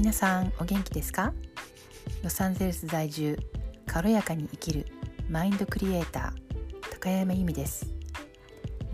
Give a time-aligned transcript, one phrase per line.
[0.00, 1.34] 皆さんお元気ですか？
[2.24, 3.38] ロサンゼルス在住
[3.86, 4.86] 軽やかに生きる
[5.28, 7.86] マインドクリエイター高山由美です。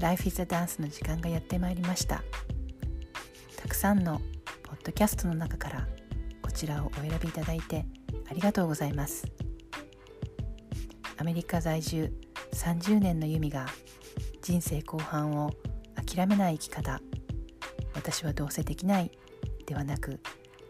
[0.01, 2.25] Life is a Dance の時間がやってまいりました。
[3.57, 4.21] たくさんの
[4.65, 5.87] ポッドキャストの中から
[6.43, 7.87] こちらをお選びいただいて
[8.29, 9.29] ありがとうございます。
[11.19, 12.13] アメリカ在住
[12.53, 13.67] 30年の由美が
[14.43, 15.53] 人生後半を
[15.95, 17.01] 諦めない生き方。
[17.95, 19.13] 私はどうせできない
[19.67, 20.19] ではなく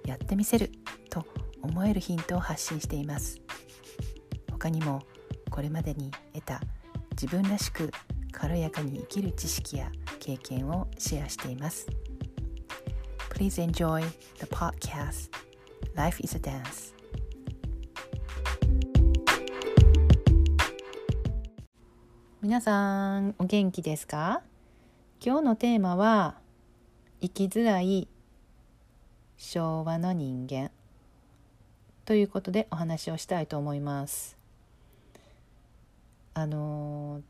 [0.07, 0.71] やってみせる
[1.11, 1.27] と
[1.63, 3.41] 思えるヒントを発信しています。
[4.51, 5.03] 他にも
[5.51, 6.61] これまでに得た
[7.11, 7.91] 自分らしく
[8.33, 11.87] 軽やかに生きる知識や経験をシェアしています。
[13.31, 14.01] Please enjoy
[14.39, 15.31] the podcast.
[15.95, 16.95] Life is a Dance.
[22.43, 24.43] 皆さんお元気ですか？
[25.25, 26.39] 今日のテーマは
[27.21, 28.09] 生きづらい
[29.39, 30.71] 昭和の人間。
[32.05, 34.37] ということでお話をしたいと思います。
[36.35, 37.23] あの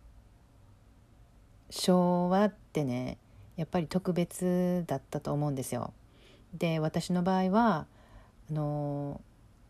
[1.71, 3.19] 昭和ってね
[3.57, 5.93] やっぱり特別だったと思うんですよ。
[6.55, 7.87] で私の場合は
[8.51, 9.21] あの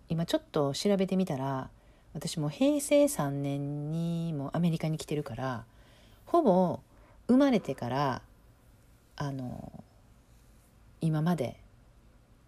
[0.08, 1.70] 今ちょっと調べてみたら
[2.14, 5.64] 私も平成3年にもアメリカに来てるから
[6.24, 6.80] ほぼ
[7.28, 8.22] 生まれてから
[9.16, 9.84] あの
[11.00, 11.56] 今まで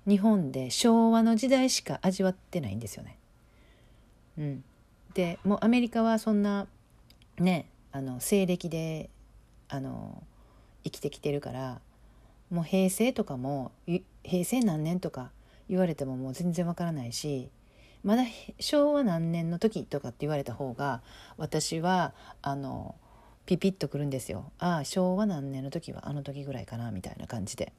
[0.09, 3.19] 日本で昭和の時代しか味わってないんですよね。
[4.39, 4.65] うん、
[5.13, 6.67] でもうアメリカはそんな
[7.39, 9.11] ねあの西暦で
[9.69, 10.23] あの
[10.85, 11.81] 生きてきてるから
[12.51, 13.73] もう平成とかも
[14.23, 15.31] 平成何年とか
[15.69, 17.51] 言われてももう全然わからないし
[18.03, 18.23] まだ
[18.61, 21.03] 昭和何年の時とかって言われた方が
[21.37, 22.95] 私はあの
[23.45, 24.53] ピピッとくるんですよ。
[24.59, 27.73] ああ昭和何年の時はあの時ぐらいかなみたいな感じで。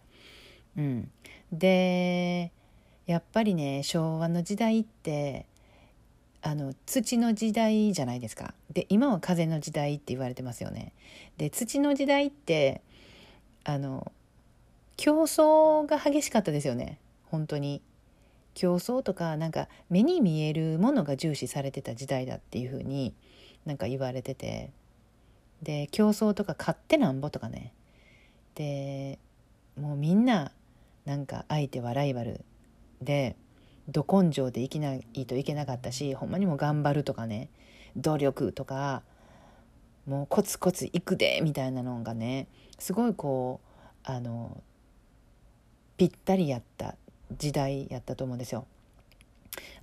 [0.78, 1.12] うん、
[1.52, 2.52] で
[3.06, 5.46] やっぱりね昭和の時代って
[6.42, 8.54] あの土の時代じゃないですか。
[8.72, 10.94] で今は風の時代って言われてますよね。
[11.38, 12.82] で土の時代って
[13.64, 14.12] あの
[14.96, 17.00] 競争が激しかったですよね。
[17.26, 17.82] 本当に。
[18.56, 23.14] 競争とかなんか目に見えるものが重視されてた時代だっていうふうに
[23.66, 24.72] なんか言われてて。
[25.62, 27.74] で競争とか勝ってなんぼとかね。
[28.56, 29.20] で
[29.78, 30.52] もうみんな
[31.10, 32.46] なんか相手はライバル
[33.02, 33.36] で
[33.88, 37.50] ど根性で生きないといけなかったしほんまにも頑張るとかね
[37.96, 39.02] 努力とか
[40.06, 42.46] もうコツコツいくでみたいなのがね
[42.78, 44.62] すごいこうあの
[45.98, 46.94] ぴったりやった
[47.36, 48.68] 時代やったと思うんですよ。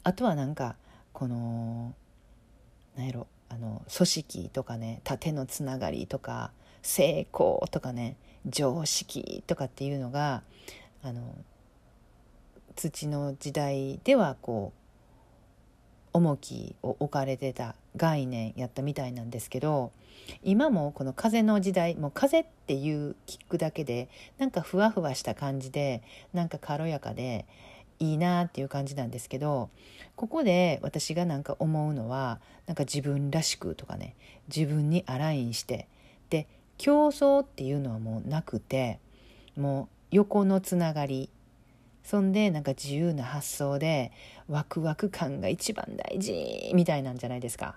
[0.05, 0.77] あとはなんか
[1.13, 1.93] この
[2.95, 8.15] 何やろあの組織とかね縦のつながりとか成功とかね
[8.47, 10.45] 常識とかっていうのが
[11.03, 11.23] あの
[12.75, 14.87] 土の時代ではこう
[16.17, 19.93] 重きを置かれてた概念やったみたいなんですけど
[20.43, 24.09] 今もこの風の時代もう風っていう聞くだけで
[24.39, 26.03] なんかふわふわした感じで
[26.33, 27.47] なんか軽やかで
[27.99, 29.71] いいなっていう感じなんですけど
[30.17, 34.17] ここで私がなんか思うのはなんか自分らしくとかね
[34.55, 35.89] 自分にアラインして
[36.31, 36.47] で
[36.79, 39.01] 競争っていうのはもうなくて
[39.57, 41.31] もう横のつながり。
[42.03, 44.13] そんでなんか自由な発想で
[44.47, 47.77] ワクワク感が一番大事みたいなんじゃないですか。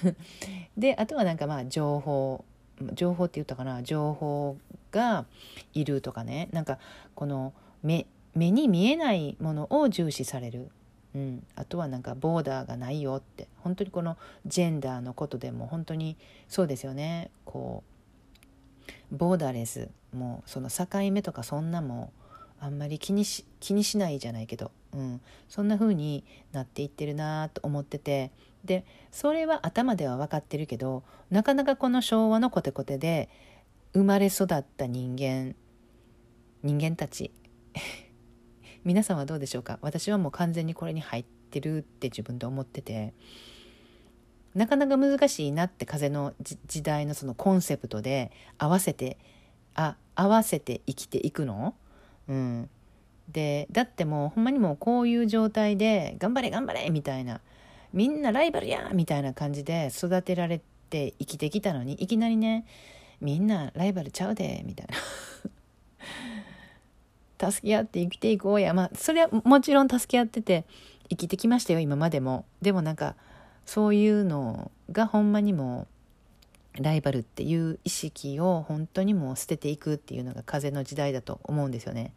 [0.78, 2.46] であとはなんかまあ情報
[2.94, 3.82] 情報って言ったかな。
[3.82, 4.56] 情報
[4.90, 5.26] が
[5.74, 6.48] いるとかね。
[6.52, 6.78] なんか
[7.14, 10.70] この目目に見えないものを重視される、
[11.14, 13.48] うん、あとはなんかボーダーがないよって。
[13.58, 14.16] 本当にこの
[14.46, 16.16] ジェンダーのことでも本当に
[16.48, 17.30] そうですよね。
[17.44, 17.95] こう
[19.10, 19.90] ボーダレス。
[20.12, 22.12] もうその境目とかそんなも
[22.58, 28.30] あんまり気にし気にしないじゃないけど、うん、そんな風になっていってるなと思ってて。
[28.64, 33.28] でそれは頭では分かってるけどなかなかこの昭和のコテコテで
[33.92, 35.54] 生まれ育った人間
[36.64, 37.30] 人間たち。
[38.82, 39.78] 皆さんはどうでしょうか？
[39.82, 43.14] 私はもう完全にこれに入ってるって自分で思ってて。
[44.56, 46.32] なかなか難しいなって風の
[46.66, 49.18] 時代のそのコンセプトで合わせて
[49.74, 51.74] あ合わせて生きていくの、
[52.26, 52.70] うん、
[53.28, 57.42] でだってもうほんまにもうこういう状態で頑張れ頑張れみたいな
[57.92, 62.64] みんなライバルやみたいな感じで育てられて生きてきたのにいきなりね
[63.20, 64.86] みんなライバルちゃうでみたい
[67.38, 67.50] な。
[67.50, 68.72] 助け合って生きていこうや。
[68.72, 70.64] まあそれはもちろん助け合ってて
[71.10, 72.46] 生きてきましたよ今までも。
[72.62, 73.16] でもなんか
[73.66, 75.86] そういうのがほんまにも
[76.74, 82.14] ライバルっていう意識を本当にもう捨てていくっていうのが風の時代だと思うんですよね。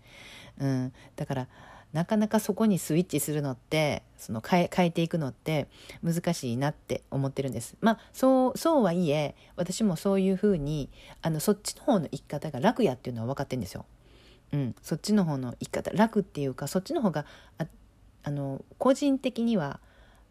[0.59, 1.47] うん、だから
[1.93, 5.67] なかなかそこにスイッチするのってその変え変えていくのって
[6.03, 7.75] 難しいなって思ってるんです。
[7.81, 10.89] まあそうそうはいえ私もそういうふうに
[11.21, 13.85] あのそっちの方の生き方が楽やっていうのは分かってるんですよ。
[14.51, 17.25] うん、そっちの方の生き方楽っていうかそっちの方が
[17.57, 17.65] あ
[18.23, 19.79] あの個人的には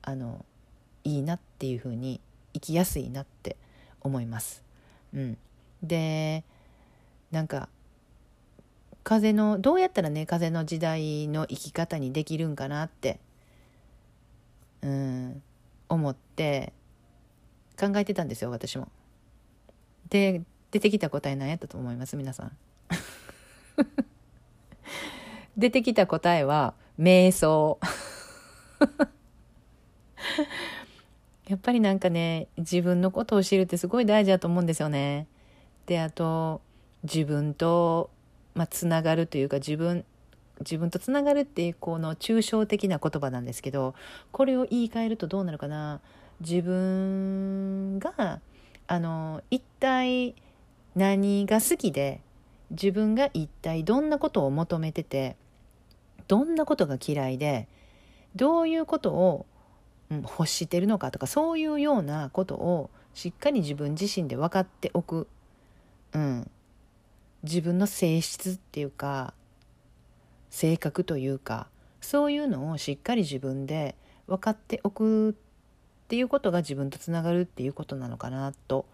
[0.03, 0.45] あの
[1.09, 2.21] いいなっていうふうに
[2.53, 3.57] 生きやすいなって
[4.01, 4.63] 思います。
[5.15, 5.39] うん、
[5.83, 6.45] で
[7.31, 7.69] なんか
[9.05, 13.21] 風のどうやったらね風の時代の生き方にできるんかなって
[14.83, 15.43] うん
[15.89, 16.75] 思って
[17.81, 18.89] 考えてたんですよ私も。
[20.11, 22.17] で出てきた答え何やったと思います？
[22.17, 22.57] 皆さん。
[25.57, 27.79] 出てきた答えは瞑想。
[31.49, 35.27] やっぱりなんかね自分のことを知るってすごい大事だと思うんですよね。
[35.87, 36.61] であと
[37.03, 38.11] 自分と
[38.55, 40.05] まあ、つながるというか自分
[40.61, 43.95] 自分とつながるっていうこの抽象的な言葉なんですけど
[44.33, 46.01] これを言い換えるとどうなるかな
[46.41, 48.41] 自分が
[48.89, 50.35] あの一体
[50.97, 52.21] 何が好きで
[52.73, 55.37] 自分が一体どんなことを求めてて
[56.27, 57.69] どんなことが嫌いで
[58.35, 59.47] どういうことを、
[60.11, 65.29] うん、欲してるのかとかそういうようなことをしっかり自分自身で分かっておく、
[66.13, 66.51] うん、
[67.43, 69.35] 自分の性質っていうか
[70.51, 71.69] 性格というか
[72.01, 73.97] そういうのをしっかり自分で
[74.27, 75.35] 分かっておくっ
[76.09, 78.87] ていうことが自分とつながるっていうことなのかなと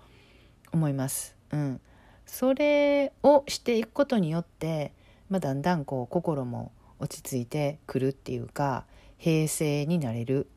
[0.73, 1.37] 思います。
[1.53, 1.81] うん、
[2.27, 4.93] それをしていくことによって、
[5.31, 8.85] まあ、だんだんこう心も落ち着いてくるっていうか
[9.19, 10.49] 平静になれる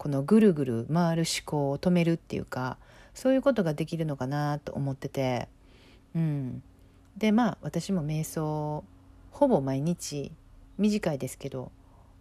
[0.00, 2.78] このぐるぐる回る思考を止めるっていうか
[3.12, 5.46] そういうことができるのかなと思ってて、
[6.16, 6.62] うん、
[7.18, 8.82] でまあ私も瞑想
[9.30, 10.32] ほぼ毎日
[10.78, 11.70] 短いですけど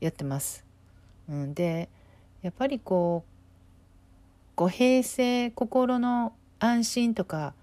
[0.02, 0.66] やってます。
[1.30, 1.88] うん、で
[2.42, 7.54] やっぱりこうこう平静心の安心とか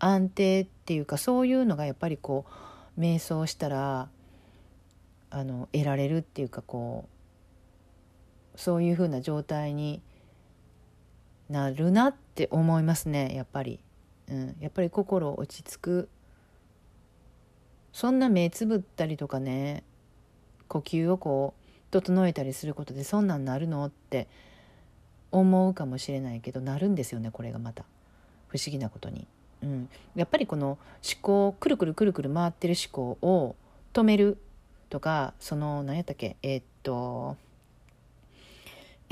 [0.00, 2.44] 安定っていうかそういうのがやっぱりこ
[2.98, 4.08] う瞑想したら
[5.30, 7.19] あの得られるっていうかこう
[8.56, 10.02] そういうふうな状態に
[11.48, 13.80] なるなって思いますねやっぱり、
[14.28, 16.08] うん、やっぱり心落ち着く。
[17.92, 19.82] そんな目つぶったりとかね
[20.68, 21.60] 呼吸をこう
[21.90, 24.28] 整えたりすることでそんなんなるのって
[25.32, 27.84] 思うかもしれないけどなるんですよねこれがまた。
[28.46, 29.26] 不思議なことに。
[29.62, 30.78] うん、やっぱりこの思
[31.20, 33.56] 考くるくるくるくる回ってる思考を
[33.92, 34.38] 止める
[34.88, 37.36] とかその何やったっけえー、っと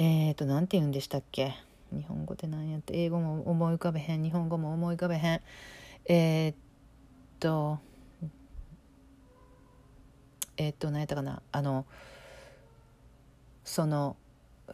[0.01, 1.55] えー、っと何て言うんでしたっけ？
[1.93, 2.97] 日本語って何やって？
[3.03, 4.23] 英語も思い浮かべへん。
[4.23, 5.41] 日本語も思い浮かべへん。
[6.07, 6.55] えー、っ
[7.41, 7.79] と
[10.57, 11.43] えっ、と何やったかな？
[11.51, 11.85] あの
[13.65, 14.17] その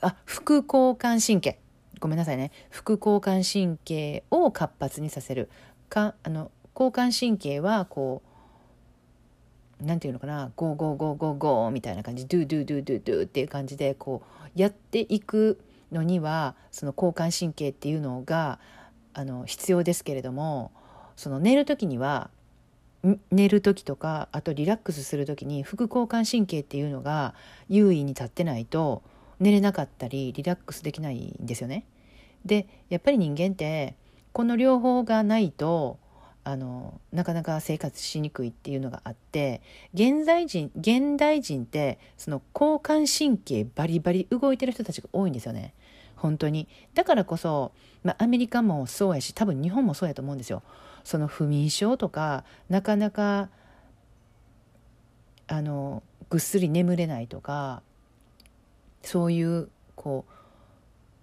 [0.03, 1.59] あ副交感神経。
[2.01, 2.51] ごめんなさいね。
[2.69, 5.49] 副交感神経を活発にさせる。
[5.89, 8.29] かあの交感神経はこう
[9.81, 15.61] なんていうのかなゴーゴーゴーゴーゴーみたいな感じドゥドゥドゥドゥドゥっていう感じでこうやっていく
[15.93, 18.59] のにはその交感神経っていうのが
[19.13, 20.73] あの必要ですけれども
[21.17, 22.31] その寝る時には
[23.31, 27.35] 寝る時とかあとリラックスする時に副交感神経っていうのが
[27.69, 29.03] 優位に立ってないと
[29.41, 31.85] 寝れなかったりリラックスできないんですよね。
[32.45, 33.95] でやっぱり人間って
[34.33, 35.99] この両方がないと
[36.45, 39.63] あのなかなか生活しにくいっていうのがあって
[39.95, 45.73] 現在人現代人ってその交感神経バリバリ動いてる人たちが多いんですよね。
[46.17, 47.73] 本当にだからこそ、
[48.03, 50.63] まあ、アメリカもそうやし多分日本もそうやと思うんですよ。
[51.03, 53.49] その不眠症とかなかなか
[55.47, 57.83] あのぐっすり眠れないとか
[59.03, 60.33] そういうこう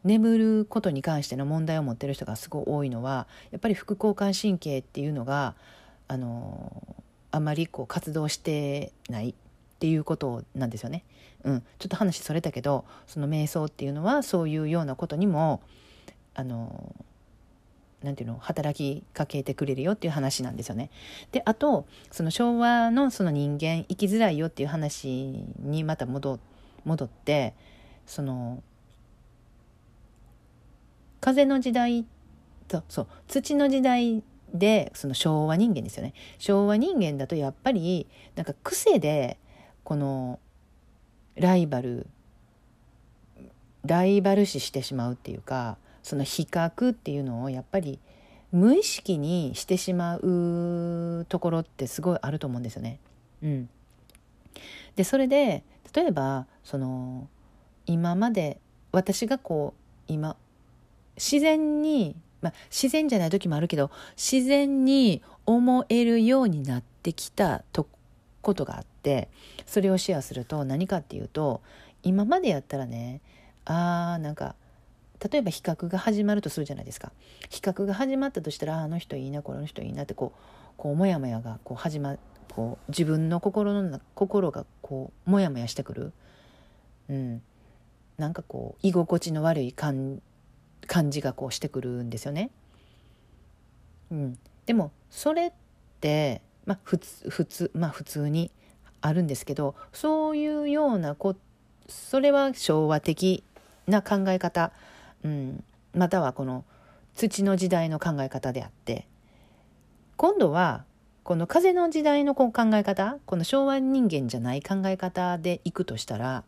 [0.04, 5.56] 眠ることに関しての問題を持ってる人がすごい多いのはやっぱり副交感神経っていうのが
[6.08, 6.96] あの
[7.32, 9.34] あまりこう活動してないっ
[9.80, 11.04] ていうことなんですよね。
[11.44, 15.62] うん、ちょっと話それたけどその瞑想っていうのはそういうようなことにも
[16.36, 16.96] あの
[18.04, 20.90] なんていうの働きかけてくれるよっていう話なんですよね。
[21.32, 26.40] であとその昭和のその人間生きづらいよっていう話にまた戻
[26.84, 27.54] 戻って
[28.06, 28.62] その
[31.22, 32.06] 風の時代
[32.68, 34.24] とそう土の時代
[34.54, 39.38] でその昭和人間ですよね昭和人間だとやっぱりなんか癖で
[39.84, 40.40] この
[41.36, 42.08] ライバル
[43.86, 48.00] ライバル視してしまうっていうかその比較っていうのをやっぱり
[48.52, 53.00] 無意識にしてしまうところってすごいあると思うんですよね。
[53.42, 53.70] うん、
[54.96, 55.64] でそれで
[55.94, 57.28] 例えばその
[57.86, 58.60] 今まで
[58.92, 60.36] 私がこう今
[61.22, 67.88] 自然に、まあ、自然じゃない時もあるけど自然に思えるようになってきたと
[68.42, 69.30] ことがあって
[69.68, 71.62] それをシェアすると何かっていうと
[72.02, 73.22] 今までやったらね
[73.66, 74.56] あーなんか
[75.32, 77.12] 例えば比較が始まるとするじゃないですか。
[77.52, 80.40] 比較が始まったとしたらあの人いいなこの人いいなってこう
[80.78, 82.18] こうモヤモヤがこう始ま
[82.50, 86.14] こう自分の心の心がこうモヤモヤしてくる、
[87.08, 87.42] うん、
[88.18, 90.24] なんかこう居心地の悪い感
[90.92, 92.52] 感じがこうしてくるんですよね。
[94.12, 95.52] うん、でもそれっ
[96.02, 98.52] てまあ普通普通まあ普通に
[99.00, 101.38] あるんですけどそういうようなこ
[101.88, 103.42] それは昭和的
[103.88, 104.74] な考え方、
[105.24, 106.66] うん、またはこの
[107.16, 109.08] 土の時代の考え方であって
[110.18, 110.84] 今度は
[111.24, 116.44] この風の時代のこう考え方この昭和人間じゃない考え方でいくとしたら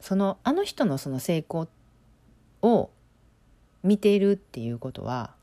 [0.00, 1.68] そのあの人のその成功っ
[2.66, 2.90] を
[3.82, 5.34] 見ているっていうことは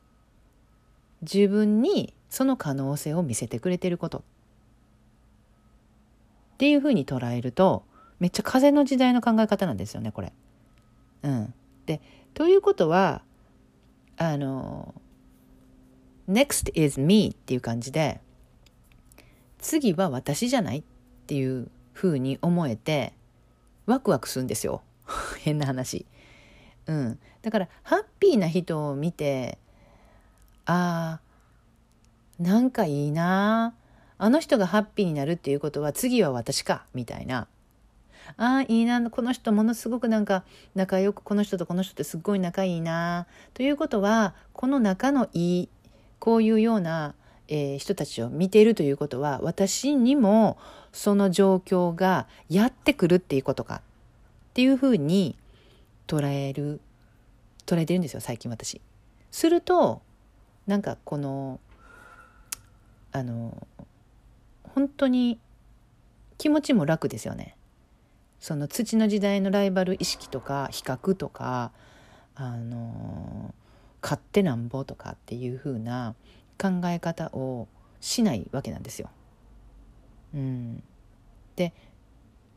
[1.21, 4.21] 自分にその可能性を見せてくれてることっ
[6.57, 7.83] ていうふうに捉えると
[8.19, 10.33] めっちゃ風の時代の考え方なんですよねこれ。
[11.23, 11.53] うん、
[11.85, 12.01] で
[12.33, 13.21] ということは
[14.17, 14.93] あの
[16.29, 18.19] next is me っていう感じで
[19.59, 20.83] 次は私じゃないっ
[21.27, 23.13] ていうふうに思えて
[23.85, 24.81] ワクワクするんですよ
[25.39, 26.05] 変な話。
[26.87, 29.57] うん、だからハッピーな人を見て
[30.65, 33.73] あーなんかいいな
[34.17, 36.85] あの人がハッピーになるっていうことは次は私か。
[36.93, 37.47] みたいな。
[38.37, 45.69] ああいいなこの人ものすごくなんか仲良くこの人とこの人ってすっごい仲いいなということはこの仲のいい
[46.19, 47.15] こういうような、
[47.49, 50.57] えー、人たちを見ているということは私にも
[50.93, 53.81] その状況がやってくるっていうことか。
[54.51, 55.35] っていうふうに
[56.07, 56.81] 捉える
[57.65, 58.81] 捉えてるんですよ最近私。
[59.31, 60.01] すると
[60.67, 61.59] なんかこの
[63.11, 63.67] あの
[64.63, 65.39] 本当に
[66.37, 67.55] 気持ちも楽ですよね。
[68.39, 71.71] その土の時代のライバル意識とか比較とか
[72.35, 73.53] あの
[74.01, 76.15] 勝手なんぼとかっていう風な
[76.61, 77.67] 考え方を
[78.01, 79.09] しないわけなんですよ。
[80.33, 80.83] うん、
[81.55, 81.73] で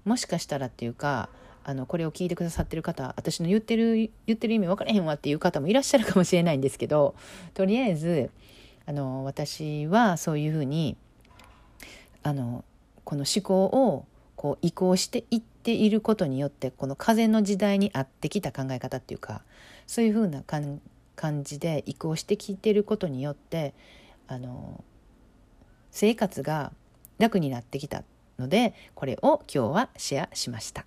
[0.05, 1.29] もしかしたらっていうか
[1.69, 7.17] あのこれを聞いてくださってる方私の言ってる言ってる意味分からへんわっていう方もいらっしゃるかもしれないんですけど
[7.55, 8.31] とりあえず
[8.87, 10.97] あの私はそういうふうに
[12.23, 12.65] あの
[13.03, 14.07] この思考を
[14.37, 19.43] こう移行していっていることによってこの風の時代に合ってきた考え方っていうか
[19.89, 23.75] そういうふうな感じで移行してきてることによって
[24.29, 24.85] あの
[25.91, 26.71] 生活が
[27.19, 28.05] 楽になってきた
[28.39, 30.87] のでこれを今日はシェアしました。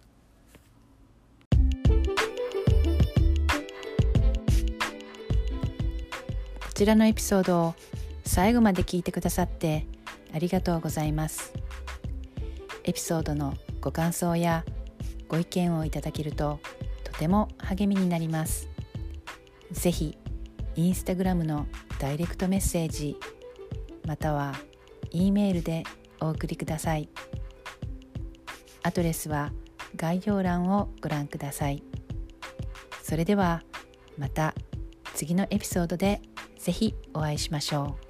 [6.80, 7.76] ちらのエピソードを
[8.24, 9.86] 最後まで聞いてくださって
[10.34, 11.52] ありがとうございます。
[12.86, 14.64] エピソードのご感想や
[15.28, 16.62] ご意見をいただけると
[17.04, 18.70] とても励みになります。
[19.72, 20.18] ぜひ
[20.78, 21.68] インスタグラムの
[22.00, 23.18] ダイレクトメッセージ
[24.06, 24.56] または
[25.12, 25.84] E メールで
[26.22, 27.10] お送りください。
[28.84, 29.52] アドレスは
[29.98, 31.84] 概要欄をご覧ください。
[33.04, 33.64] それでは
[34.18, 34.56] また
[35.14, 36.22] 次のエピソードで
[36.60, 38.09] ぜひお会いしましょう。